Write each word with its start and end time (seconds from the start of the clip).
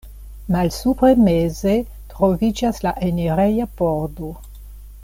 Malsupre 0.53 1.09
meze 1.27 1.75
troviĝas 2.15 2.83
la 2.87 2.95
enireja 3.11 3.71
pordo. 3.83 4.35